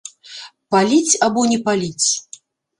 [0.77, 2.07] Паліць або не паліць?